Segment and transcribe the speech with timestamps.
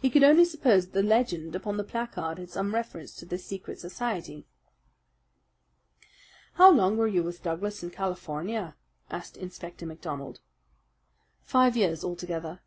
[0.00, 3.44] He could only suppose that the legend upon the placard had some reference to this
[3.46, 4.44] secret society.
[6.54, 8.74] "How long were you with Douglas in California?"
[9.08, 10.40] asked Inspector MacDonald.
[11.44, 12.58] "Five years altogether."